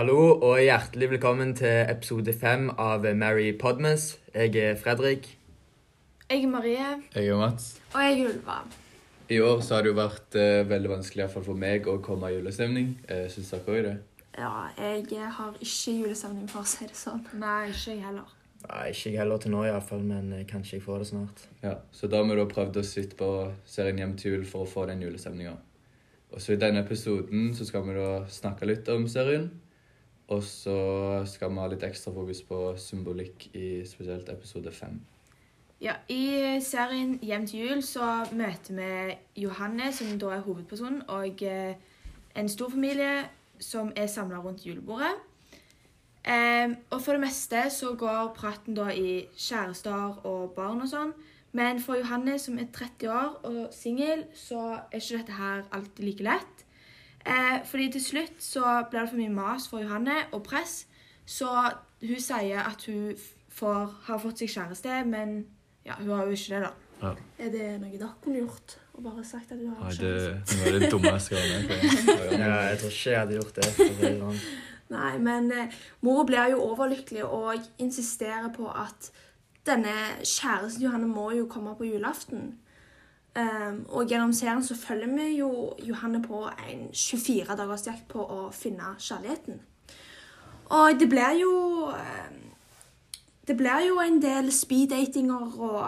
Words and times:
Hallo 0.00 0.38
og 0.40 0.54
hjertelig 0.64 1.10
velkommen 1.10 1.50
til 1.58 1.82
episode 1.92 2.32
fem 2.32 2.70
av 2.80 3.04
Mary 3.20 3.50
Podmas. 3.52 4.14
Jeg 4.32 4.56
er 4.56 4.78
Fredrik. 4.80 5.26
Jeg 6.30 6.46
er 6.46 6.48
Marie. 6.48 6.86
Jeg 7.12 7.28
er 7.28 7.36
Mats. 7.36 7.66
Og 7.92 8.00
jeg 8.06 8.14
er 8.22 8.30
Ulva. 8.30 8.56
I 9.28 9.42
år 9.44 9.60
så 9.60 9.76
har 9.76 9.84
det 9.84 9.92
jo 9.92 9.98
vært 9.98 10.38
eh, 10.40 10.62
veldig 10.70 10.92
vanskelig 10.94 11.20
i 11.20 11.24
hvert 11.26 11.36
fall 11.36 11.46
for 11.50 11.60
meg 11.66 11.92
å 11.92 11.98
komme 12.00 12.32
i 12.32 12.38
julestemning. 12.38 12.88
Eh, 13.12 13.28
Syns 13.28 13.52
dere 13.52 13.76
òg 13.76 13.84
det? 13.90 13.94
Ja, 14.38 14.54
jeg 14.80 15.28
har 15.36 15.60
ikke 15.60 15.96
julestemning, 15.98 16.48
for 16.48 16.64
å 16.64 16.72
si 16.72 16.88
det 16.88 16.96
sånn. 16.96 17.20
Nei, 17.36 17.68
ikke 17.68 17.92
jeg 17.92 18.04
heller. 18.08 18.34
Nei, 18.70 18.82
Ikke 18.96 19.10
jeg 19.12 19.20
heller 19.20 19.44
til 19.44 19.52
nå, 19.58 19.64
iallfall, 19.68 20.10
men 20.16 20.32
eh, 20.32 20.46
kanskje 20.48 20.78
jeg 20.78 20.88
får 20.88 21.04
det 21.04 21.12
snart. 21.12 21.48
Ja, 21.60 21.76
Så 21.92 22.08
da 22.08 22.24
har 22.24 22.30
vi 22.32 22.40
da 22.40 22.52
prøvd 22.56 22.80
å 22.80 22.90
sitte 22.96 23.20
på 23.20 23.34
serien 23.68 24.00
Hjem 24.00 24.16
til 24.16 24.38
jul 24.38 24.48
for 24.48 24.64
å 24.64 24.76
få 24.78 24.88
den 24.88 25.04
julestemninga. 25.04 25.58
Og 26.32 26.40
så 26.40 26.56
i 26.56 26.62
denne 26.68 26.88
episoden 26.88 27.50
så 27.52 27.68
skal 27.68 27.84
vi 27.84 28.00
da 28.00 28.22
snakke 28.32 28.64
litt 28.64 28.88
om 28.88 29.04
serien. 29.04 29.50
Og 30.30 30.42
så 30.46 30.76
skal 31.26 31.50
vi 31.50 31.58
ha 31.58 31.70
litt 31.70 31.86
ekstra 31.86 32.12
fokus 32.14 32.42
på 32.46 32.58
symbolikk 32.78 33.48
i 33.54 33.80
spesielt 33.88 34.28
episode 34.30 34.70
fem. 34.72 35.00
Ja, 35.80 35.96
I 36.12 36.60
serien 36.60 37.16
Hjem 37.24 37.46
til 37.48 37.64
jul 37.64 37.82
så 37.82 38.26
møter 38.36 38.76
vi 38.76 39.42
Johanne, 39.46 39.88
som 39.96 40.18
da 40.20 40.34
er 40.36 40.44
hovedpersonen, 40.44 41.02
og 41.08 41.42
eh, 41.42 41.74
en 42.36 42.48
stor 42.52 42.70
familie 42.70 43.24
som 43.58 43.90
er 43.96 44.06
samla 44.06 44.38
rundt 44.44 44.66
julebordet. 44.66 45.14
Em, 46.28 46.76
og 46.90 47.00
for 47.00 47.16
det 47.16 47.24
meste 47.24 47.62
så 47.72 47.94
går 47.96 48.34
praten 48.36 48.76
da 48.76 48.90
i 48.92 49.24
kjærester 49.36 50.20
og 50.28 50.52
barn 50.56 50.84
og 50.84 50.90
sånn. 50.92 51.14
Men 51.56 51.80
for 51.82 51.98
Johanne, 51.98 52.36
som 52.38 52.58
er 52.60 52.68
30 52.72 53.08
år 53.10 53.38
og 53.48 53.62
singel, 53.74 54.26
så 54.36 54.60
er 54.92 55.00
ikke 55.00 55.22
dette 55.22 55.38
her 55.40 55.64
alltid 55.72 56.04
like 56.04 56.26
lett. 56.28 56.59
Eh, 57.26 57.58
fordi 57.68 57.90
til 57.92 58.00
slutt 58.04 58.38
så 58.42 58.62
blir 58.90 59.00
det 59.04 59.10
for 59.10 59.20
mye 59.20 59.32
mas 59.34 59.66
for 59.68 59.82
Johanne 59.82 60.14
og 60.32 60.42
press, 60.46 60.86
så 61.26 61.50
hun 62.00 62.20
sier 62.20 62.62
at 62.64 62.84
hun 62.88 63.12
får, 63.52 63.90
har 64.06 64.18
fått 64.22 64.38
seg 64.40 64.48
kjæreste, 64.54 65.02
men 65.06 65.34
ja, 65.84 65.98
hun 66.00 66.14
har 66.16 66.24
jo 66.24 66.36
ikke 66.38 66.54
det, 66.54 66.62
da. 67.00 67.10
Er 67.40 67.50
det 67.52 67.66
noe 67.80 67.92
dere 67.96 68.10
kunne 68.24 68.40
gjort? 68.42 68.78
Og 68.94 69.04
bare 69.04 69.22
sagt 69.24 69.52
at 69.52 69.58
du 69.60 69.68
har 69.68 69.76
Ja, 69.86 69.92
kjæreste? 69.92 70.04
det 70.04 70.48
det 70.48 70.58
var 70.64 70.78
det 70.78 70.90
dummeste 70.92 71.36
jeg 71.36 71.52
har 71.52 71.62
med. 71.68 72.38
Ja, 72.40 72.56
jeg 72.70 72.78
tror 72.80 72.90
ikke 72.90 73.10
jeg 73.10 73.18
hadde 73.20 73.38
gjort 73.38 73.56
det. 73.56 73.70
sånn. 74.20 74.40
Nei, 74.90 75.12
men 75.22 75.52
eh, 75.54 75.76
mor 76.02 76.24
blir 76.26 76.50
jo 76.50 76.62
overlykkelig 76.72 77.24
og 77.24 77.68
insisterer 77.78 78.48
på 78.56 78.66
at 78.72 79.10
denne 79.68 79.92
kjæresten 80.24 80.82
Johanne 80.82 81.06
må 81.08 81.30
jo 81.36 81.46
komme 81.52 81.76
på 81.78 81.84
julaften. 81.88 82.56
Um, 83.34 83.84
og 83.88 84.08
gjennom 84.10 84.32
serien 84.34 84.64
så 84.64 84.74
følger 84.74 85.06
vi 85.14 85.36
jo 85.38 85.72
Johanne 85.86 86.18
på 86.22 86.48
en 86.68 86.88
24 86.94 87.54
dagers 87.56 87.86
jakt 87.86 88.08
på 88.10 88.24
å 88.24 88.48
finne 88.50 88.96
kjærligheten. 88.98 89.60
Og 90.70 90.98
det 90.98 91.08
blir 91.10 91.36
jo 91.38 91.52
um, 91.94 92.40
Det 93.46 93.56
blir 93.56 93.86
jo 93.86 94.00
en 94.02 94.22
del 94.22 94.52
speed-datinger 94.52 95.54
og 95.58 95.86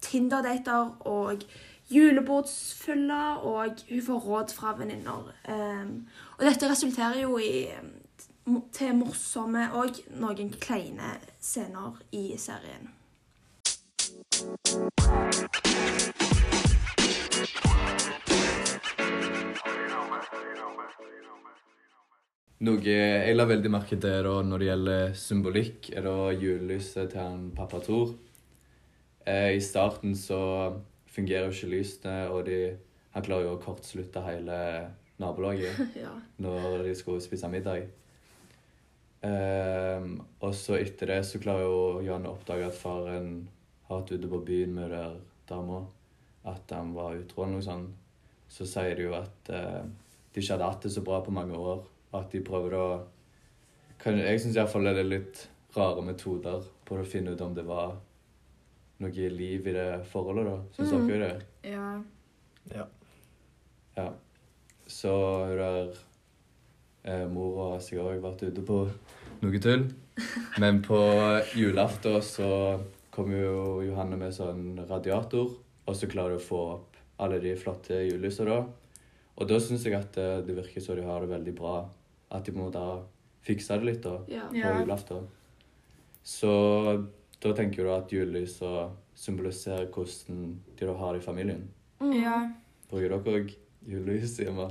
Tinder-dater 0.00 0.92
og 1.08 1.42
julebordsfyller, 1.90 3.40
og 3.44 3.82
hun 3.90 4.02
får 4.02 4.18
råd 4.18 4.54
fra 4.54 4.74
venninner. 4.78 5.32
Um, 5.48 6.06
og 6.38 6.44
dette 6.44 6.70
resulterer 6.70 7.20
jo 7.20 7.38
i 7.38 7.68
til 8.72 8.94
morsomme 8.94 9.66
og 9.74 9.98
noen 10.20 10.52
kleine 10.60 11.16
scener 11.40 11.98
i 12.12 12.36
serien. 12.38 12.92
Noe 22.64 22.80
jeg 22.88 23.34
la 23.36 23.44
veldig 23.44 23.68
merke 23.68 23.98
til 24.00 24.22
da 24.24 24.34
når 24.46 24.62
det 24.62 24.68
gjelder 24.70 25.10
symbolikk, 25.20 25.90
er 25.92 26.06
da 26.06 26.14
julelyset 26.32 27.10
til 27.12 27.20
han 27.20 27.50
pappa 27.56 27.82
Thor. 27.84 28.14
Eh, 29.28 29.50
I 29.58 29.60
starten 29.60 30.14
så 30.16 30.38
fungerer 31.12 31.50
jo 31.50 31.52
ikke 31.56 31.68
lysene, 31.74 32.14
og 32.32 32.46
de, 32.48 32.60
han 33.12 33.26
klarer 33.26 33.48
jo 33.50 33.56
å 33.56 33.60
kortslutte 33.60 34.22
hele 34.24 34.56
nabolaget 35.20 35.82
Ja. 36.04 36.14
når 36.40 36.86
de 36.86 36.94
skulle 36.96 37.20
spise 37.24 37.50
middag. 37.52 37.90
Ehm, 39.26 40.14
og 40.44 40.54
så 40.56 40.78
etter 40.80 41.12
det 41.12 41.20
så 41.28 41.40
klarer 41.42 41.66
jo 41.66 42.00
Jan 42.06 42.24
å 42.28 42.34
oppdage 42.36 42.68
at 42.70 42.76
faren 42.78 43.30
har 43.88 44.00
vært 44.00 44.14
ute 44.16 44.30
på 44.32 44.40
byen 44.48 44.72
med 44.76 44.92
der 44.96 45.16
dama. 45.48 45.82
At 46.46 46.70
han 46.72 46.92
var 46.96 47.16
utro 47.18 47.44
eller 47.44 47.58
noe 47.58 47.64
sånt. 47.68 47.92
Så 48.48 48.64
sier 48.70 48.94
de 48.96 49.08
jo 49.08 49.14
at 49.18 49.50
eh, 49.52 49.82
de 50.32 50.40
ikke 50.40 50.54
hadde 50.54 50.68
hatt 50.70 50.84
det 50.86 50.92
så 50.94 51.02
bra 51.04 51.20
på 51.26 51.34
mange 51.34 51.58
år. 51.58 51.84
At 52.16 52.32
de 52.32 52.42
prøver 52.44 52.76
å 52.78 52.86
kan, 54.00 54.18
Jeg 54.18 54.42
syns 54.42 54.58
iallfall 54.58 54.88
det 54.88 55.00
er 55.00 55.08
litt 55.08 55.46
rare 55.76 56.02
metoder 56.04 56.64
på 56.86 56.98
å 57.00 57.06
finne 57.06 57.34
ut 57.34 57.42
om 57.44 57.54
det 57.56 57.64
var 57.66 57.96
noe 59.02 59.30
liv 59.32 59.66
i 59.68 59.74
det 59.76 59.88
forholdet, 60.10 60.48
da. 60.48 60.56
Syns 60.76 60.92
mm. 60.92 61.08
dere 61.08 61.28
det? 61.28 61.70
Ja. 61.72 61.88
Ja. 62.72 62.86
Ja. 63.96 64.10
Så 64.86 65.12
hun 65.44 65.56
der 65.58 65.96
eh, 67.04 67.26
Mora 67.28 67.72
har 67.74 67.84
sikkert 67.84 68.12
òg 68.14 68.24
vært 68.24 68.44
ute 68.46 68.64
på 68.66 68.82
noe 69.42 69.62
tull. 69.62 69.88
Men 70.62 70.80
på 70.84 70.98
julaften 71.56 72.20
så 72.24 72.50
kommer 73.12 73.40
jo 73.40 73.60
Johanne 73.84 74.18
med 74.20 74.34
sånn 74.36 74.78
radiator, 74.88 75.56
og 75.86 75.96
så 75.96 76.08
klarer 76.10 76.36
de 76.36 76.40
å 76.40 76.46
få 76.46 76.62
opp 76.76 76.98
alle 77.24 77.40
de 77.40 77.54
flotte 77.58 78.00
julelysene 78.04 78.52
da. 78.52 78.60
Og 79.36 79.48
da 79.48 79.58
syns 79.60 79.84
jeg 79.84 79.96
at 79.98 80.16
eh, 80.20 80.40
det 80.46 80.56
virker 80.56 80.84
som 80.84 80.96
de 80.96 81.04
har 81.04 81.24
det 81.24 81.32
veldig 81.32 81.56
bra. 81.56 81.76
At 82.30 82.46
de 82.46 82.52
må 82.52 82.70
da 82.74 83.02
fikse 83.46 83.76
det 83.78 83.84
litt 83.86 84.02
da, 84.02 84.16
Ja. 84.28 84.48
på 84.50 84.56
Ja. 84.56 84.78
julaften. 84.80 85.28
Så 86.24 87.06
da 87.40 87.52
tenker 87.52 87.84
du 87.84 87.90
at 87.94 88.10
julelysa 88.12 88.90
symboliserer 89.14 89.86
hvordan 89.86 90.60
de 90.78 90.86
da 90.86 90.92
har 90.92 91.12
det 91.14 91.22
i 91.22 91.26
familien. 91.26 91.68
Mm. 92.00 92.12
ja. 92.22 92.50
Bruker 92.90 93.08
dere 93.08 93.40
òg 93.40 93.54
julelys 93.86 94.36
hjemme? 94.38 94.70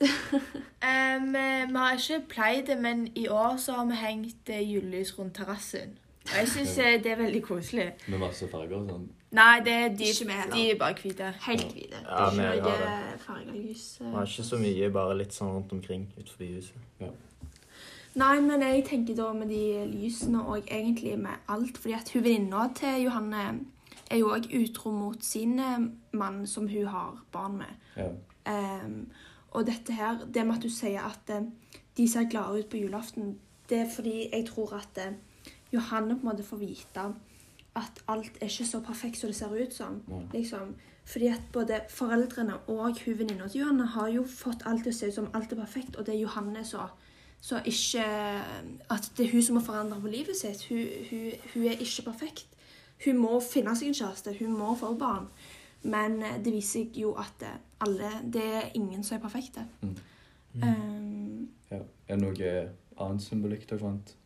um, 0.00 1.32
vi 1.32 1.76
har 1.76 1.96
ikke 1.96 2.20
pleid 2.28 2.66
det, 2.66 2.78
men 2.80 3.08
i 3.16 3.26
år 3.28 3.56
så 3.60 3.72
har 3.72 3.86
vi 3.86 3.94
hengt 4.00 4.48
eh, 4.48 4.62
julelys 4.72 5.18
rundt 5.18 5.34
terrassen. 5.34 5.98
Og 6.24 6.36
jeg 6.36 6.48
syns 6.48 6.76
det 6.76 7.06
er 7.10 7.16
veldig 7.16 7.42
koselig. 7.42 7.92
Med 8.08 8.18
masse 8.20 8.48
farger 8.48 8.76
og 8.76 8.88
sånn. 8.88 9.08
Nei, 9.32 9.60
det 9.64 9.72
er 9.72 9.88
de, 9.88 10.04
Ikke 10.10 10.24
med 10.26 10.34
heller. 10.34 10.54
de 10.56 10.70
er 10.70 10.78
bare 10.78 10.94
hvite. 11.02 11.34
Helt 11.46 11.72
hvite. 11.72 11.96
Ja, 12.08 12.30
det 12.30 12.38
er 12.38 12.44
jeg 12.48 12.56
ikke 12.56 12.70
har 12.70 13.00
noe 13.10 13.18
fargelys. 13.18 13.84
eh, 14.00 14.06
Vi 14.06 14.12
har 14.14 14.22
ikke 14.26 14.42
så 14.48 14.58
mye, 14.58 14.90
bare 14.90 15.18
litt 15.18 15.32
sånn 15.36 15.52
rundt 15.54 15.72
omkring 15.72 16.08
utenfor 16.18 16.44
huset. 16.44 17.10
Nei, 18.14 18.40
men 18.40 18.62
jeg 18.62 18.84
tenker 18.88 19.14
da 19.14 19.28
med 19.32 19.48
de 19.48 19.84
lysene 19.86 20.40
og 20.42 20.58
egentlig 20.66 21.18
med 21.18 21.36
alt. 21.48 21.78
Fordi 21.78 21.94
at 21.94 22.10
hun 22.12 22.24
venninna 22.24 22.64
til 22.74 23.04
Johanne 23.04 23.44
er 24.10 24.16
jo 24.18 24.32
òg 24.34 24.48
utro 24.64 24.90
mot 24.90 25.22
sin 25.24 25.58
eh, 25.62 25.78
mann, 26.12 26.46
som 26.46 26.66
hun 26.68 26.86
har 26.90 27.22
barn 27.32 27.56
med. 27.62 27.70
Ja. 27.96 28.08
Um, 28.50 29.06
og 29.52 29.66
dette 29.66 29.92
her, 29.92 30.18
det 30.34 30.46
med 30.46 30.56
at 30.56 30.62
du 30.62 30.68
sier 30.70 31.06
at 31.06 31.30
eh, 31.36 31.46
de 31.96 32.08
ser 32.08 32.26
glade 32.30 32.58
ut 32.64 32.70
på 32.70 32.76
julaften, 32.82 33.38
det 33.68 33.78
er 33.78 33.90
fordi 33.94 34.28
jeg 34.32 34.46
tror 34.48 34.74
at 34.74 34.98
eh, 35.06 35.12
Johanne 35.72 36.16
på 36.18 36.20
en 36.26 36.32
måte 36.32 36.42
får 36.42 36.56
vite 36.56 37.04
at 37.76 38.02
alt 38.08 38.38
er 38.40 38.48
ikke 38.48 38.66
så 38.66 38.80
perfekt 38.80 39.18
som 39.18 39.30
det 39.30 39.36
ser 39.36 39.54
ut 39.54 39.74
som. 39.74 40.00
Nei. 40.08 40.24
Liksom. 40.32 40.74
Fordi 41.04 41.26
at 41.26 41.42
både 41.52 41.80
foreldrene 41.88 42.56
og 42.68 42.98
hun 43.04 43.18
venninna 43.18 43.48
til 43.48 43.60
Johanne 43.60 43.86
har 43.86 44.08
jo 44.08 44.24
fått 44.26 44.66
alt 44.66 44.84
til 44.84 44.92
å 44.92 44.96
se 44.96 45.08
ut 45.08 45.14
som 45.14 45.30
alt 45.34 45.52
er 45.52 45.62
perfekt, 45.62 45.96
og 45.96 46.06
det 46.06 46.14
er 46.14 46.20
Johanne 46.20 46.64
så, 46.64 46.86
så 47.40 47.62
ikke 47.64 48.04
At 48.90 49.12
det 49.16 49.26
er 49.26 49.32
hun 49.32 49.42
som 49.42 49.58
må 49.58 49.62
forandre 49.64 50.00
på 50.00 50.12
livet 50.12 50.36
sitt. 50.36 50.66
Hun, 50.68 50.86
hun, 51.10 51.32
hun 51.54 51.66
er 51.66 51.80
ikke 51.80 52.10
perfekt. 52.10 52.46
Hun 53.04 53.18
må 53.18 53.40
finne 53.40 53.74
seg 53.76 53.88
en 53.88 53.98
kjæreste, 54.02 54.36
hun 54.40 54.52
må 54.58 54.74
få 54.76 54.92
barn. 54.98 55.30
Men 55.82 56.22
eh, 56.22 56.36
det 56.44 56.52
viser 56.52 56.84
seg 56.84 56.96
jo 57.00 57.14
at 57.18 57.42
eh, 57.46 57.58
alle 57.80 58.10
Det 58.32 58.44
er 58.44 58.70
ingen 58.74 59.04
som 59.04 59.16
er 59.16 59.22
perfekte. 59.22 59.64
Mm. 59.80 59.94
Um, 60.62 61.48
ja. 61.70 61.78
Er 62.08 62.18
det 62.18 62.20
noe 62.20 62.50
annet 63.00 63.24
symbolikk 63.24 63.64
dere 63.70 63.80
fant? 63.80 64.16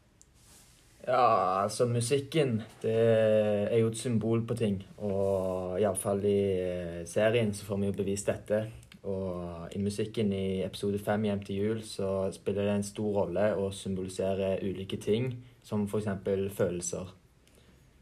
Ja, 1.06 1.62
altså 1.62 1.85
musikken 1.87 2.62
det 2.81 2.95
er 2.97 3.77
jo 3.79 3.91
et 3.91 3.99
symbol 3.99 4.47
på 4.47 4.55
ting. 4.56 4.79
Og 4.97 5.77
iallfall 5.81 6.25
i 6.25 6.39
eh, 6.56 7.03
serien 7.06 7.53
så 7.55 7.67
får 7.67 7.81
vi 7.83 7.91
jo 7.91 7.97
bevist 7.99 8.31
dette. 8.31 8.62
Og 9.05 9.69
i 9.77 9.83
musikken 9.85 10.33
i 10.33 10.62
episode 10.65 10.99
fem 10.99 11.27
Hjem 11.29 11.43
til 11.45 11.61
jul 11.61 11.83
så 11.85 12.31
spiller 12.33 12.65
det 12.65 12.79
en 12.79 12.87
stor 12.89 13.12
rolle 13.19 13.51
å 13.61 13.69
symbolisere 13.69 14.56
ulike 14.65 14.97
ting, 14.97 15.29
som 15.62 15.85
f.eks. 15.85 16.09
følelser. 16.56 17.12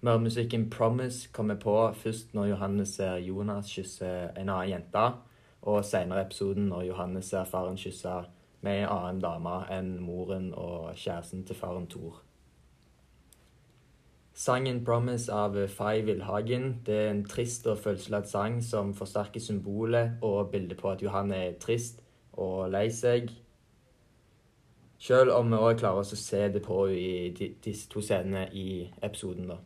Mørmusikken 0.03 0.71
'Promise' 0.71 1.33
kommer 1.33 1.55
på 1.55 1.93
først 1.95 2.35
når 2.35 2.47
Johannes 2.47 2.89
ser 2.89 3.17
Jonas 3.17 3.71
kysse 3.71 4.31
en 4.37 4.49
annen 4.49 4.71
jente, 4.71 5.13
og 5.63 5.85
senere 5.85 6.23
i 6.23 6.27
episoden 6.27 6.69
når 6.69 6.83
Johannes 6.83 7.25
ser 7.25 7.45
faren 7.45 7.77
kysse 7.77 8.25
med 8.61 8.83
en 8.83 8.89
annen 8.89 9.23
dame 9.23 9.63
enn 9.71 9.97
moren 10.03 10.55
og 10.55 10.95
kjæresten 10.95 11.45
til 11.47 11.57
faren 11.57 11.87
Thor. 11.87 12.23
Sangen 14.35 14.85
'Promise' 14.85 15.33
av 15.33 15.69
Fay 15.69 16.03
Villhagen 16.07 16.81
det 16.87 16.95
er 16.95 17.11
en 17.11 17.25
trist 17.25 17.67
og 17.67 17.79
følelsesladd 17.79 18.29
sang 18.29 18.63
som 18.65 18.95
forsterker 18.95 19.41
symbolet 19.41 20.17
og 20.23 20.51
bildet 20.51 20.79
på 20.79 20.89
at 20.91 21.03
Johan 21.03 21.33
er 21.37 21.59
trist 21.61 22.01
og 22.33 22.71
lei 22.71 22.89
seg. 22.89 23.29
Selv 24.99 25.35
om 25.37 25.51
vi 25.51 25.59
òg 25.59 25.79
klarer 25.83 26.01
å 26.01 26.17
se 26.17 26.49
det 26.49 26.63
på 26.65 26.87
i 26.89 27.29
disse 27.37 27.91
to 27.91 28.01
scenene 28.01 28.47
i 28.57 28.89
episoden, 29.03 29.49
da. 29.51 29.59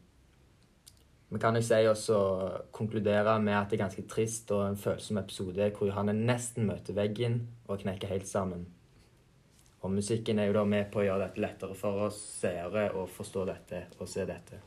Vi 1.31 1.39
kan 1.39 1.55
jo 1.55 1.63
si 1.63 1.87
også 1.87 2.19
konkludere 2.73 3.39
med 3.43 3.55
at 3.55 3.71
det 3.71 3.79
er 3.79 3.85
ganske 3.85 4.07
trist 4.09 4.51
og 4.51 4.69
en 4.69 4.79
følsom 4.79 5.19
episode 5.19 5.71
hvor 5.75 5.91
Johanne 5.91 6.15
nesten 6.15 6.67
møter 6.67 6.95
veggen 6.95 7.47
og 7.67 7.83
knekker 7.83 8.09
helt 8.09 8.29
sammen. 8.29 8.67
Og 9.87 9.93
musikken 9.95 10.39
er 10.43 10.49
jo 10.51 10.57
da 10.59 10.65
med 10.69 10.89
på 10.93 11.01
å 11.01 11.07
gjøre 11.07 11.29
dette 11.29 11.43
lettere 11.45 11.77
for 11.79 12.07
oss 12.09 12.19
seere 12.41 12.89
å 12.99 13.07
forstå 13.07 13.45
dette 13.47 13.83
og 14.01 14.09
se 14.11 14.25
dette. 14.29 14.59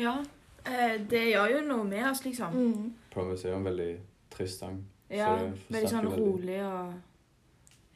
Ja. 0.00 0.16
Eh, 0.64 0.96
det 1.08 1.24
gjør 1.30 1.52
jo 1.58 1.64
noe 1.68 1.84
med 1.86 2.06
oss, 2.10 2.24
liksom. 2.24 2.56
Mm. 2.56 2.94
Promise 3.12 3.46
er 3.46 3.52
jo 3.52 3.58
en 3.60 3.68
veldig 3.68 3.90
trist 4.32 4.64
sang. 4.64 4.80
Ja, 5.12 5.34
Veldig 5.70 5.90
sånn 5.92 6.08
veldig. 6.08 6.22
rolig 6.24 6.56
og 6.66 6.96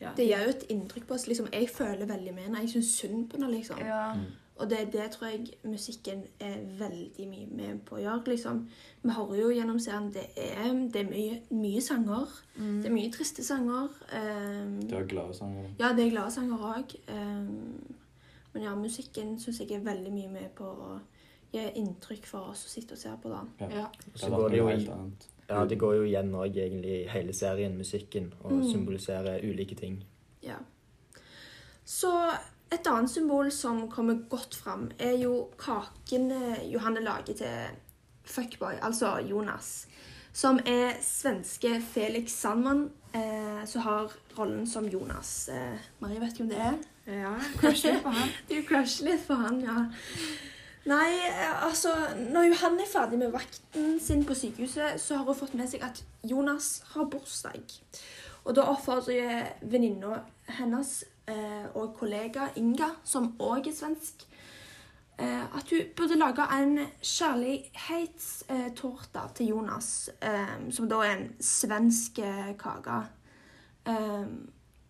ja. 0.00 0.12
Det 0.16 0.24
gjør 0.28 0.46
jo 0.46 0.52
et 0.54 0.62
inntrykk 0.72 1.06
på 1.08 1.14
oss. 1.14 1.26
liksom, 1.28 1.48
Jeg 1.52 1.68
føler 1.68 2.06
veldig 2.08 2.32
med 2.34 2.44
henne. 2.46 2.60
Jeg 2.64 2.70
syns 2.76 2.92
synd 3.02 3.26
på 3.30 3.36
henne. 3.36 3.50
liksom. 3.52 3.80
Ja. 3.84 4.14
Mm. 4.14 4.30
Og 4.60 4.68
det, 4.70 4.78
det 4.92 5.06
tror 5.14 5.26
jeg 5.30 5.46
musikken 5.64 6.22
er 6.40 6.58
veldig 6.78 7.26
mye 7.30 7.46
med 7.56 7.78
på 7.88 7.96
å 7.96 8.00
gjøre. 8.02 8.24
liksom. 8.34 8.58
Vi 9.02 9.10
hører 9.16 9.38
jo 9.40 9.48
gjennom 9.56 9.78
serien 9.80 10.10
det 10.12 10.26
er, 10.36 10.66
det 10.92 11.00
er 11.00 11.08
mye, 11.10 11.38
mye 11.50 11.80
sanger. 11.80 12.26
Mm. 12.58 12.74
Det 12.82 12.90
er 12.90 12.94
mye 12.94 13.12
triste 13.14 13.44
sanger. 13.46 13.88
Um, 14.12 14.74
Det 14.82 14.98
er 14.98 15.06
glade 15.08 15.34
sanger. 15.38 15.70
ja, 15.80 15.92
det 15.96 16.06
er 16.06 16.10
glade 16.10 16.30
sanger 16.34 16.58
òg. 16.74 16.94
Um, 17.08 17.96
men 18.52 18.62
ja, 18.66 18.74
musikken 18.74 19.38
syns 19.40 19.60
jeg 19.60 19.72
er 19.78 19.84
veldig 19.86 20.12
mye 20.12 20.28
med 20.28 20.50
på 20.58 20.64
å 20.64 21.00
gi 21.52 21.64
inntrykk 21.80 22.26
for 22.26 22.50
oss 22.52 22.66
å 22.66 22.68
sitte 22.70 22.92
og 22.92 22.98
se 22.98 23.10
på. 23.22 23.28
den. 23.32 23.48
Ja. 23.60 23.76
Ja. 23.80 23.86
Så 24.14 24.28
går 24.30 24.48
det 24.50 24.58
jo 24.58 24.68
i 24.68 24.72
helt 24.76 24.88
annet. 24.90 25.28
Ja, 25.48 25.64
det 25.66 25.78
går 25.80 25.94
jo 25.96 26.02
igjen 26.04 26.28
òg 26.38 26.54
egentlig 26.56 26.92
i 27.00 27.08
hele 27.10 27.32
serien, 27.32 27.76
musikken, 27.78 28.32
og 28.44 28.52
Mm. 28.52 28.70
symboliserer 28.72 29.40
ulike 29.42 29.74
ting. 29.74 30.04
Ja. 30.42 30.58
Så 31.84 32.12
et 32.70 32.86
annet 32.86 33.10
symbol 33.10 33.50
som 33.52 33.88
kommer 33.90 34.20
godt 34.30 34.54
fram, 34.56 34.90
er 34.98 35.16
jo 35.18 35.48
kaken 35.58 36.30
eh, 36.30 36.66
Johanne 36.72 37.02
lager 37.02 37.34
til 37.34 37.80
Fuckboy, 38.24 38.78
altså 38.82 39.18
Jonas. 39.18 39.88
Som 40.32 40.60
er 40.66 40.94
svenske 41.02 41.80
Felix 41.82 42.30
Sandman, 42.30 42.90
eh, 43.14 43.66
som 43.66 43.82
har 43.82 44.14
rollen 44.38 44.66
som 44.66 44.86
Jonas. 44.86 45.48
Eh, 45.48 45.78
Marie 45.98 46.20
vet 46.20 46.38
du 46.38 46.42
om 46.42 46.48
det 46.48 46.58
er? 46.58 46.78
ja. 47.10 47.34
crusher 47.58 47.92
litt 47.92 48.02
på 48.04 48.14
han. 48.14 48.30
Du 48.48 48.62
crusher 48.68 49.10
litt 49.10 49.26
for 49.26 49.42
han, 49.42 49.60
ja. 49.64 49.86
Nei, 50.88 51.10
eh, 51.26 51.64
altså 51.66 51.92
Når 52.16 52.52
Johanne 52.52 52.84
er 52.84 52.92
ferdig 52.92 53.18
med 53.20 53.34
vakten 53.34 53.98
sin 54.00 54.24
på 54.24 54.34
sykehuset, 54.34 55.00
så 55.00 55.18
har 55.18 55.24
hun 55.26 55.36
fått 55.36 55.54
med 55.58 55.68
seg 55.68 55.84
at 55.84 56.02
Jonas 56.22 56.80
har 56.94 57.10
bursdag. 57.10 57.80
Og 58.44 58.54
da 58.56 58.64
oppfordrer 58.72 59.50
venninna 59.60 60.22
hennes 60.56 61.02
og 61.74 61.94
kollega 61.98 62.48
Inga, 62.56 62.88
som 63.04 63.34
òg 63.40 63.68
er 63.68 63.76
svensk, 63.76 64.24
eh, 65.20 65.56
at 65.56 65.70
hun 65.70 65.78
burde 65.96 66.18
lage 66.18 66.62
en 66.62 66.78
kjærlighetstårte 67.02 69.20
til 69.34 69.46
Jonas, 69.46 70.10
eh, 70.22 70.70
som 70.70 70.88
da 70.88 70.94
er 71.04 71.16
en 71.16 71.32
svensk 71.40 72.18
eh, 72.18 72.56
kake. 72.58 73.02
Eh, 73.86 74.26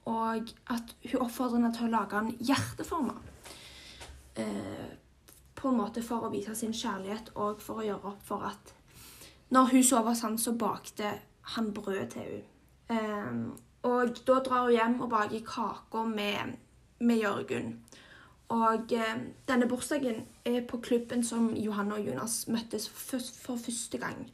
og 0.05 0.37
at 0.71 0.97
hun 1.13 1.21
oppfordrer 1.21 1.57
henne 1.59 1.75
til 1.75 1.85
å 1.87 1.97
lage 1.97 2.19
en 2.19 2.37
hjerteforma. 2.41 3.15
Eh, 4.37 4.87
på 5.55 5.69
en 5.69 5.77
måte 5.77 6.03
for 6.03 6.21
å 6.25 6.31
vise 6.33 6.55
sin 6.57 6.73
kjærlighet 6.73 7.31
og 7.35 7.63
for 7.63 7.75
å 7.81 7.85
gjøre 7.85 8.05
opp 8.15 8.23
for 8.25 8.43
at 8.49 8.75
når 9.51 9.65
hun 9.73 9.85
sov 9.85 10.07
hos 10.07 10.21
han, 10.23 10.39
så 10.39 10.53
bakte 10.55 11.21
han 11.57 11.75
brød 11.75 12.07
til 12.15 12.43
henne. 12.89 13.53
Og 13.83 14.17
da 14.27 14.41
drar 14.45 14.67
hun 14.67 14.75
hjem 14.75 15.01
og 15.01 15.11
baker 15.11 15.45
kaker 15.47 16.09
med, 16.09 16.57
med 17.01 17.23
Jørgen. 17.23 17.79
Og 18.51 18.93
eh, 18.93 19.17
denne 19.49 19.69
bursdagen 19.71 20.25
er 20.45 20.61
på 20.67 20.81
klubben 20.83 21.23
som 21.25 21.53
Johanne 21.57 21.95
og 21.95 22.07
Jonas 22.07 22.49
møttes 22.49 22.89
for, 22.89 23.23
for 23.45 23.57
første 23.57 23.99
gang. 23.99 24.27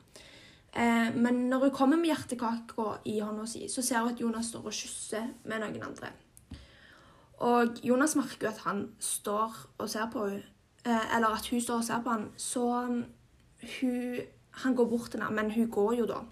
Eh, 0.77 1.17
men 1.17 1.35
når 1.51 1.59
hun 1.59 1.71
kommer 1.71 1.97
med 1.97 2.11
hjertekaka 2.11 2.99
i 3.05 3.19
hånda 3.21 3.47
si, 3.49 3.67
så 3.69 3.85
ser 3.85 4.01
hun 4.01 4.15
at 4.15 4.21
Jonas 4.21 4.51
står 4.53 4.67
og 4.67 4.77
kysser 4.77 5.29
med 5.45 5.63
noen 5.63 5.85
andre. 5.85 6.13
Og 7.45 7.81
Jonas 7.85 8.17
merker 8.17 8.49
jo 8.49 8.53
at 8.55 8.65
han 8.65 8.83
står 9.01 9.57
og 9.79 9.91
ser 9.91 10.09
på 10.13 10.27
henne, 10.27 10.45
eh, 10.85 11.17
eller 11.17 11.37
at 11.37 11.49
hun 11.51 11.61
står 11.61 11.83
og 11.83 11.85
ser 11.85 12.03
på 12.05 12.11
han, 12.17 12.31
så 12.37 12.67
hun, 13.81 14.21
han 14.65 14.77
går 14.77 14.89
bort 14.89 15.11
til 15.11 15.23
henne, 15.23 15.37
men 15.37 15.51
hun 15.51 15.71
går 15.71 15.93
jo 16.01 16.07
da. 16.09 16.23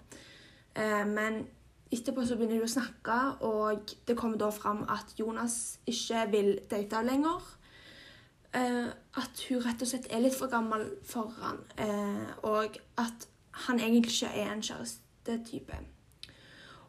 Eh, 0.75 1.05
men 1.07 1.45
etterpå 1.95 2.25
så 2.25 2.37
begynner 2.37 2.59
de 2.59 2.67
å 2.67 2.71
snakke, 2.71 3.17
og 3.47 3.95
det 4.07 4.17
kommer 4.17 4.39
da 4.41 4.49
fram 4.53 4.83
at 4.91 5.15
Jonas 5.19 5.79
ikke 5.87 6.25
vil 6.31 6.51
date 6.71 7.01
lenger. 7.05 7.41
Eh, 8.55 8.87
at 9.19 9.43
hun 9.49 9.63
rett 9.65 9.81
og 9.83 9.89
slett 9.89 10.07
er 10.11 10.23
litt 10.23 10.37
for 10.37 10.51
gammel 10.51 10.85
for 11.03 11.33
han, 11.41 11.59
eh, 11.77 12.29
og 12.47 12.77
at 13.01 13.27
han 13.65 13.79
egentlig 13.79 14.13
ikke 14.13 14.31
er 14.43 14.53
en 14.53 14.63
kjærestetype. 14.63 15.81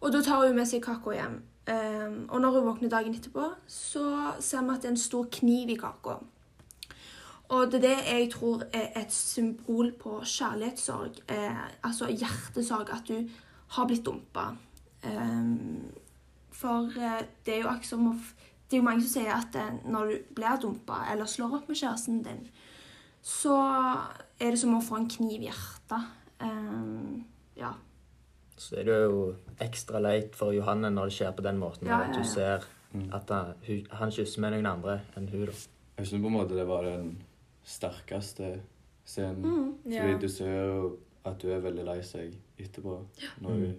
Og 0.01 0.13
da 0.13 0.23
tar 0.23 0.47
hun 0.47 0.57
med 0.57 0.69
seg 0.69 0.85
kaka 0.85 1.17
hjem. 1.17 1.43
Eh, 1.67 2.13
og 2.29 2.41
når 2.41 2.59
hun 2.59 2.67
våkner 2.69 2.93
dagen 2.93 3.15
etterpå, 3.15 3.51
så 3.67 4.33
ser 4.41 4.63
vi 4.63 4.75
at 4.75 4.83
det 4.83 4.91
er 4.91 4.95
en 4.95 5.07
stor 5.09 5.27
kniv 5.33 5.71
i 5.75 5.79
kaka. 5.81 6.21
Og 7.49 7.73
det 7.73 7.79
er 7.79 7.89
det 7.89 7.97
jeg 8.07 8.31
tror 8.33 8.63
er 8.75 9.01
et 9.01 9.13
symbol 9.13 9.93
på 10.01 10.21
kjærlighetssorg. 10.25 11.21
Eh, 11.31 11.67
altså 11.83 12.09
hjertesorg. 12.11 12.91
At 12.91 13.09
du 13.09 13.29
har 13.69 13.87
blitt 13.87 14.07
dumpa. 14.07 14.57
Eh, 15.07 16.03
for 16.57 16.91
eh, 16.99 17.23
det 17.45 17.55
er 17.55 17.63
jo 17.63 17.69
akkurat 17.73 17.91
som 17.93 18.11
å 18.11 18.17
Det 18.67 18.75
er 18.77 18.81
jo 18.81 18.87
mange 18.89 19.03
som 19.07 19.13
sier 19.23 19.31
at 19.31 19.55
eh, 19.55 19.75
når 19.87 20.09
du 20.11 20.31
blir 20.35 20.57
dumpa 20.61 21.05
eller 21.13 21.25
slår 21.31 21.53
opp 21.61 21.69
med 21.71 21.77
kjæresten 21.79 22.23
din, 22.25 22.41
så 23.23 23.55
er 24.41 24.51
det 24.51 24.59
som 24.59 24.75
å 24.75 24.81
få 24.83 24.97
en 24.99 25.07
kniv 25.09 25.45
i 25.45 25.47
hjertet. 25.47 26.09
Eh, 26.43 27.21
ja. 27.61 27.71
Så 28.59 28.77
er 28.81 28.85
det 28.89 28.97
jo 29.05 29.21
ekstra 29.63 30.01
leit 30.03 30.35
for 30.35 30.51
Johanne 30.57 30.91
når 30.91 31.13
det 31.13 31.15
skjer 31.21 31.33
på 31.39 31.45
den 31.47 31.59
måten. 31.63 31.87
Ja, 31.87 32.01
At 32.03 32.09
ja, 32.09 32.15
du 32.15 32.25
ja. 32.25 32.33
ser 32.35 32.73
Mm. 32.97 33.11
at 33.13 33.29
han, 33.29 33.55
han 33.91 34.11
kysser 34.15 34.41
med 34.41 34.53
noen 34.55 34.67
andre 34.71 35.01
enn 35.19 35.27
hun 35.29 35.43
da. 35.47 35.53
Jeg 35.99 36.07
syns 36.07 36.23
på 36.23 36.29
en 36.31 36.33
måte 36.33 36.55
det 36.57 36.67
var 36.69 36.83
den 36.87 37.11
sterkeste 37.67 38.61
scenen. 39.05 39.43
Mm. 39.43 39.93
Ja. 39.93 40.03
Fordi 40.07 40.21
du 40.23 40.29
ser 40.33 40.55
jo 40.55 40.99
at 41.27 41.39
du 41.43 41.51
er 41.53 41.61
veldig 41.61 41.85
lei 41.85 41.99
seg 42.07 42.35
etterpå. 42.59 42.95
Når, 43.43 43.51
Mm. 43.51 43.75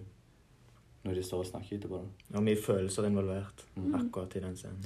Når 1.08 1.14
de 1.18 1.22
står 1.26 1.42
og 1.44 1.46
snakker 1.50 1.78
etterpå. 1.78 2.00
Og 2.34 2.42
mye 2.44 2.56
følelser 2.62 3.08
involvert 3.08 3.64
Mm. 3.76 3.94
akkurat 3.94 4.36
i 4.36 4.40
den 4.44 4.56
scenen. 4.56 4.84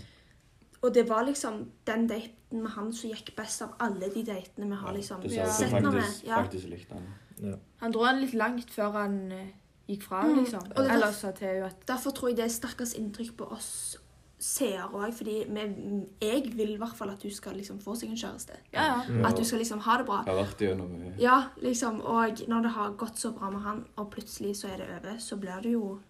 Og 0.83 0.95
det 0.95 1.05
var 1.09 1.23
liksom 1.25 1.67
den 1.87 2.07
daten 2.09 2.63
med 2.63 2.71
han 2.75 2.93
som 2.93 3.11
gikk 3.11 3.37
best 3.37 3.63
av 3.63 3.75
alle 3.81 4.09
de 4.15 4.23
datene 4.27 4.67
vi 4.69 4.75
har 4.75 4.89
Ja, 4.89 4.97
liksom 4.97 5.23
Ja. 5.31 5.47
sett 5.51 5.73
at 5.73 5.83
med. 5.83 5.93
faktisk, 5.93 6.25
Ja. 6.27 6.43
faktisk 6.43 6.69
likte 6.71 6.95
han. 6.95 7.07
Ja. 7.43 7.57
Han 7.81 7.93
dro 7.93 8.05
han 8.05 8.21
litt 8.21 8.35
langt 8.35 8.71
før 8.71 8.93
han 8.93 9.33
eh, 9.33 9.47
gikk 9.89 10.03
fra, 10.03 10.23
Mm. 10.25 10.37
liksom. 10.45 10.63
Og 10.71 10.77
det- 10.85 10.91
Eller 10.91 11.13
sa 11.13 11.31
til 11.33 11.47
henne 11.49 11.67
at 11.67 11.87
Derfor 11.87 12.11
tror 12.11 12.29
jeg 12.29 12.37
det 12.37 12.45
er 12.45 12.49
stakkars 12.49 12.95
inntrykk 12.99 13.37
på 13.37 13.53
oss 13.53 13.97
seere 14.39 14.89
òg. 14.93 15.13
Fordi 15.15 15.45
vi, 15.49 16.07
jeg 16.21 16.53
vil 16.57 16.71
i 16.75 16.77
hvert 16.77 16.97
fall 16.97 17.11
at 17.11 17.21
du 17.23 17.31
skal 17.31 17.53
liksom 17.55 17.79
få 17.81 17.95
seg 17.97 18.09
en 18.11 18.17
kjæreste. 18.17 18.57
Ja, 18.73 18.85
ja. 18.85 19.03
Mm. 19.09 19.25
At 19.25 19.37
du 19.37 19.45
skal 19.45 19.59
liksom 19.61 19.79
ha 19.79 19.97
det 19.99 20.07
bra. 20.07 20.23
Jeg 20.27 20.35
har 20.35 20.45
vært 20.45 20.59
gjennom 20.59 20.89
mye. 20.91 21.15
Ja, 21.21 21.45
liksom. 21.63 22.01
Og 22.05 22.39
når 22.49 22.63
det 22.63 22.71
har 22.73 22.91
gått 22.93 23.15
så 23.17 23.31
bra 23.39 23.51
med 23.51 23.61
han, 23.63 23.85
og 23.97 24.11
plutselig 24.11 24.57
så 24.57 24.69
er 24.73 24.77
det 24.79 24.89
over, 25.05 25.17
så 25.19 25.37
blir 25.39 25.63
du 25.63 25.69
jo 25.71 26.01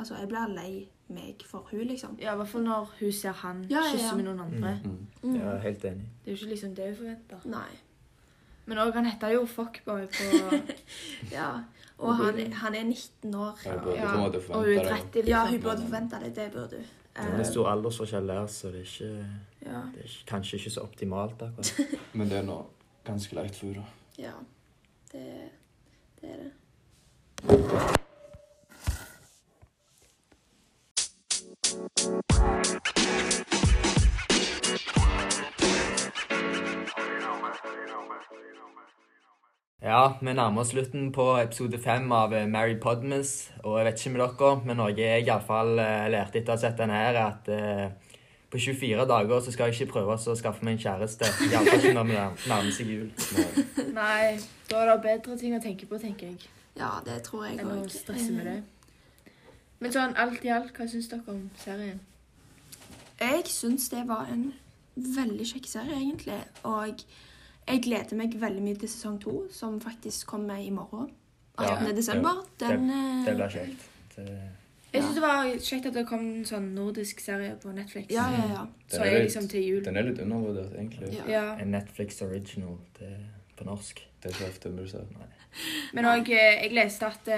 Altså, 0.00 0.16
jeg 0.20 0.28
blir 0.32 0.54
lei 0.56 0.72
meg 1.10 1.42
for 1.46 1.66
hun, 1.70 1.84
liksom. 1.90 2.16
Ja, 2.22 2.32
I 2.34 2.36
hvert 2.40 2.48
fall 2.48 2.62
når 2.66 2.90
hun 3.00 3.12
ser 3.12 3.32
han 3.42 3.64
Ja, 3.70 3.76
ja, 3.76 3.84
ja. 3.84 3.92
kysse 3.96 4.16
med 4.16 4.24
noen 4.28 4.40
andre. 4.46 4.72
Mm. 4.84 5.06
Mm. 5.22 5.34
Jeg 5.36 5.46
er 5.54 5.58
helt 5.64 5.84
enig. 5.84 6.08
Det 6.24 6.30
er 6.32 6.36
jo 6.36 6.38
ikke 6.40 6.50
liksom 6.54 6.74
det 6.78 6.86
hun 6.90 6.96
forventer. 7.00 7.46
Nei. 7.50 7.70
Men 8.70 8.78
òg, 8.78 8.92
han 8.94 9.06
heter 9.10 9.32
jo 9.34 9.44
Fuckboy 9.50 10.04
på 10.06 10.28
Ja. 11.38 11.50
Og 11.98 12.14
han, 12.16 12.38
han 12.52 12.74
er 12.78 12.84
19 12.84 13.34
år. 13.34 13.58
Ja, 13.66 13.76
burde 13.82 13.96
Ja, 13.96 14.14
Og 14.16 14.64
hun 14.64 14.72
er 14.72 14.82
det. 14.82 14.88
30, 14.88 15.14
liksom. 15.14 15.28
Ja, 15.28 15.46
hun 15.50 15.60
burde 15.62 15.82
forvente 15.82 16.16
det. 16.24 16.34
Det 16.36 16.50
burde 16.52 16.76
hun. 16.76 16.86
Det 17.20 17.40
er 17.40 17.48
stor 17.50 17.66
aldersforskjell 17.68 18.28
der, 18.28 18.46
så 18.46 18.68
det 18.68 18.76
er, 18.76 18.80
ikke, 18.80 19.26
Ja. 19.66 19.80
det 19.94 20.04
er 20.04 20.14
kanskje 20.26 20.56
ikke 20.56 20.70
så 20.70 20.80
optimalt 20.86 21.42
akkurat. 21.42 21.80
Men 22.14 22.28
det 22.30 22.38
er 22.38 22.42
nå 22.46 22.60
ganske 23.04 23.34
leit 23.34 23.56
for 23.58 23.66
henne. 23.66 23.82
da. 24.16 24.22
ja. 24.22 24.32
Det, 25.12 25.26
det 26.20 26.30
er 26.30 26.36
det. 27.48 28.06
Ja, 39.82 40.00
vi 40.20 40.32
nærmer 40.36 40.60
oss 40.60 40.68
slutten 40.74 41.06
på 41.12 41.24
episode 41.40 41.78
fem 41.80 42.10
av 42.12 42.34
eh, 42.36 42.46
Mary 42.48 42.74
Podmas. 42.80 43.30
Og 43.64 43.78
jeg 43.78 43.86
vet 43.88 44.00
ikke 44.02 44.12
med 44.12 44.20
dere, 44.26 44.50
men 44.68 44.76
noe 44.76 44.92
jeg 44.92 45.24
iallfall 45.24 45.72
uh, 45.80 46.08
lærte 46.12 46.40
etter 46.42 46.52
å 46.52 46.56
ha 46.58 46.60
sett 46.60 46.76
den 46.80 46.92
her, 46.92 47.16
er 47.16 47.20
at 47.30 47.48
eh, 47.54 48.18
på 48.52 48.60
24 48.60 49.06
dager 49.08 49.40
så 49.46 49.54
skal 49.54 49.70
jeg 49.70 49.78
ikke 49.78 49.94
prøve 49.94 50.18
å 50.18 50.36
skaffe 50.36 50.66
meg 50.68 50.76
en 50.76 50.82
kjæreste. 50.84 51.30
Iallfall 51.48 51.80
ikke 51.80 51.94
når 51.96 52.10
vi 52.10 52.18
nær- 52.18 52.44
nærmer 52.52 52.76
seg 52.76 52.92
jul. 52.92 53.08
Nei. 53.38 53.88
Nei, 54.00 54.26
da 54.68 54.82
er 54.82 54.92
det 54.92 54.98
bedre 55.06 55.38
ting 55.40 55.56
å 55.56 55.62
tenke 55.64 55.88
på, 55.88 56.00
tenker 56.02 56.28
jeg, 56.34 56.52
Ja, 56.76 56.92
det 57.06 57.16
tror 57.26 57.46
jeg 57.48 57.56
enn 57.62 57.72
å 57.72 57.80
òg. 57.80 57.88
stresse 57.94 58.36
med 58.36 58.50
det. 58.50 58.58
Men 59.80 59.96
sånn 59.96 60.12
alt 60.20 60.44
i 60.44 60.52
alt, 60.52 60.74
hva 60.76 60.90
syns 60.92 61.08
dere 61.08 61.24
om 61.32 61.46
serien? 61.62 62.02
Jeg 63.20 63.48
syns 63.48 63.88
det 63.92 64.04
var 64.08 64.28
en 64.32 64.50
veldig 65.16 65.46
kjekk 65.54 65.66
serie, 65.72 65.96
egentlig. 65.96 66.36
Og 66.68 67.00
jeg 67.68 67.82
gleder 67.82 68.16
meg 68.16 68.34
veldig 68.40 68.62
mye 68.62 68.78
til 68.78 68.88
sesong 68.88 69.18
to, 69.22 69.34
som 69.50 69.80
faktisk 69.80 70.26
kommer 70.26 70.56
i 70.58 70.70
morgen. 70.70 71.10
18. 71.58 71.86
Ja, 71.86 71.92
desember. 71.92 72.40
Den 72.60 72.88
det, 72.88 73.26
Det 73.26 73.34
blir 73.36 73.48
kjekt. 73.48 73.86
Det, 74.16 74.26
Jeg 74.92 75.02
syns 75.04 75.14
det 75.14 75.22
var 75.22 75.44
kjekt 75.62 75.86
at 75.86 75.94
det 75.94 76.06
kom 76.08 76.20
en 76.20 76.44
sånn 76.44 76.72
nordisk 76.74 77.20
serie 77.22 77.54
på 77.62 77.70
Netflix. 77.72 78.08
Ja, 78.10 78.24
ja, 78.34 78.46
ja. 78.54 78.66
Så 78.90 79.04
litt- 79.04 79.22
liksom 79.28 79.48
til 79.48 79.62
jul. 79.62 79.84
Den 79.84 79.96
er 79.96 80.02
litt 80.02 80.18
undervurdert, 80.18 80.72
egentlig. 80.74 81.12
Ja. 81.14 81.24
Ja. 81.28 81.56
en 81.58 81.70
Netflix 81.70 82.20
original 82.22 82.78
det, 82.98 83.12
på 83.56 83.64
norsk. 83.64 84.00
Det 84.22 84.30
er 84.32 84.34
så 84.34 84.48
ofte 84.48 84.72
du 84.76 84.86
sier 84.88 85.06
nei. 85.14 85.28
Men 85.94 86.04
òg 86.04 86.26
jeg 86.28 86.72
leste 86.72 87.06
at 87.06 87.28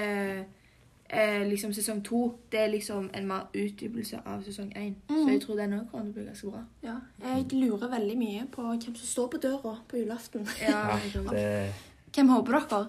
eh, 1.13 1.41
eh, 1.41 1.47
liksom 1.47 1.73
sesong 1.73 2.03
to 2.03 2.39
det 2.51 2.59
er 2.59 2.67
liksom 2.71 3.09
en 3.13 3.27
mer 3.27 3.47
utdypelse 3.53 4.19
av 4.25 4.43
sesong 4.43 4.71
én. 4.75 4.95
Så 5.07 5.13
Mhm. 5.13 5.29
jeg 5.31 5.41
tror 5.41 5.55
den 5.55 5.73
òg 5.73 5.91
kommer 5.91 6.03
til 6.05 6.11
å 6.11 6.13
bli 6.13 6.25
ganske 6.25 6.51
bra. 6.51 6.63
ja. 6.83 6.95
Jeg 7.35 7.45
lurer 7.53 7.87
veldig 7.89 8.17
mye 8.17 8.47
på 8.51 8.61
hvem 8.61 8.81
som 8.81 8.95
står 8.95 9.27
på 9.29 9.37
døra 9.41 9.77
på 9.89 9.97
julaften. 9.97 10.47
Ja, 10.61 10.97
det, 11.31 11.73
Hvem 12.15 12.29
håper 12.29 12.51
dere? 12.69 12.87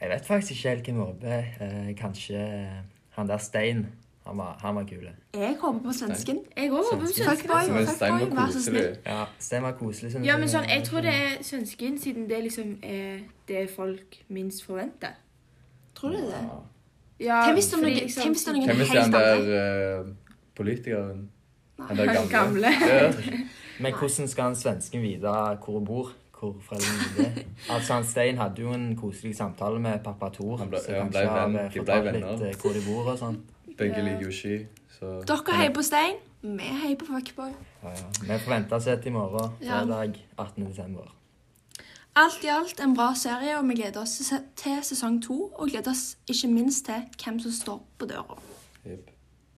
jeg 0.00 0.10
vet 0.10 0.26
faktisk 0.26 0.50
ikke 0.50 0.68
helt 0.68 0.84
hvem 0.86 0.96
jeg 0.96 1.04
håper. 1.06 1.44
Eh, 1.60 1.94
kanskje 1.94 2.68
han 3.10 3.28
der 3.28 3.38
Stein. 3.38 3.86
Han 4.26 4.38
var, 4.38 4.56
han 4.62 4.74
var 4.74 4.84
kule. 4.84 5.10
Jeg 5.34 5.56
håper 5.60 5.80
på 5.84 5.92
svensken. 5.92 6.38
Jeg 6.56 6.70
òg 6.70 6.76
håper 6.92 7.00
på 7.00 7.06
Svensken. 7.12 7.48
Fuckboy. 7.48 8.36
Vær 8.36 8.52
så 8.52 8.62
snill. 8.64 8.96
Ja, 9.06 9.24
Stein 9.38 9.62
var 9.62 9.72
koselig. 9.72 10.14
Ja, 10.24 10.38
men 10.38 10.48
sånn, 10.48 10.64
jeg 10.68 10.84
tror 10.84 11.00
det 11.04 11.12
er 11.12 11.42
svensken, 11.44 11.98
siden 12.00 12.28
det 12.28 12.38
liksom 12.46 12.78
er 12.82 13.20
det 13.48 13.66
folk 13.70 14.16
minst 14.28 14.64
forventer. 14.64 15.12
Tror 15.94 16.10
du 16.10 16.16
det? 16.16 16.42
Ja, 17.20 17.44
Hvem 17.46 17.54
hvis 17.54 17.66
det 17.66 17.74
er 17.74 17.78
fordi 17.78 17.94
noen- 17.94 18.02
liksom- 18.02 18.22
hvem 18.22 18.32
hvis 18.34 18.44
det 18.44 18.48
er 18.48 18.56
noen- 18.56 18.66
Hvem 18.66 18.80
er 18.80 18.84
helt 18.84 19.04
den 19.04 19.12
der 19.12 19.34
andre. 19.34 20.00
eh, 20.00 20.14
politikeren? 20.56 21.28
Han 21.80 21.96
der 21.96 22.06
gamle? 22.06 22.30
gamle. 22.30 22.68
Ja. 22.88 23.12
Men 23.82 23.92
hvordan 23.92 24.28
skal 24.28 24.44
han 24.44 24.54
svensken 24.56 25.02
vite 25.02 25.20
hvor 25.28 25.72
hun 25.78 25.84
bor? 25.84 26.12
Hvor 26.40 26.56
foreldrene 26.62 27.26
er? 27.26 27.42
Altså, 27.74 27.94
han 27.94 28.04
Stein 28.04 28.38
hadde 28.38 28.62
jo 28.62 28.72
en 28.72 28.96
koselig 28.96 29.36
samtale 29.36 29.80
med 29.80 29.98
pappa 30.04 30.28
Tor. 30.28 30.56
Han 30.58 30.68
ble- 30.68 30.84
så 30.86 30.92
ja, 30.92 31.02
han 31.02 31.12
kanskje 31.12 31.30
ble 31.30 31.40
venn- 31.40 31.52
de 31.52 31.58
ble 31.70 31.80
fortalte 31.80 32.12
venner. 32.12 32.32
litt 32.32 32.42
eh, 32.42 32.60
hvor 32.60 32.72
de 32.72 32.82
bor 32.86 33.10
og 33.12 33.18
sånn. 33.18 33.38
Begge 33.78 33.96
Ja. 33.96 34.02
liker 34.04 34.22
jo 34.26 34.30
ski, 34.30 34.66
så 35.00 35.24
Dere 35.26 35.56
heier 35.56 35.72
på 35.74 35.82
Stein. 35.82 36.14
Vi 36.42 36.58
heier 36.82 36.96
på 36.96 37.06
Fuckboy. 37.06 37.52
Ja, 37.82 37.88
ja. 37.88 37.94
Vi 38.20 38.38
får 38.44 38.50
vente 38.54 38.72
og 38.74 38.82
se 38.82 38.96
til 38.96 39.06
i 39.06 39.10
morgen, 39.10 39.50
Ja. 39.62 39.80
fredag 39.80 40.14
18. 40.38 40.66
desember. 40.68 41.08
Alt 42.16 42.44
i 42.44 42.46
alt 42.46 42.80
en 42.80 42.94
bra 42.94 43.08
serie, 43.18 43.56
og 43.58 43.68
vi 43.68 43.74
gleder 43.74 44.00
oss 44.00 44.20
til 44.56 44.84
sesong 44.86 45.18
to. 45.22 45.48
Og 45.58 45.72
gleder 45.72 45.90
oss 45.90 46.16
ikke 46.30 46.52
minst 46.52 46.86
til 46.86 47.08
hvem 47.24 47.40
som 47.42 47.52
står 47.52 47.82
på 47.98 48.06
døra. 48.06 48.38
Jepp. 48.86 49.13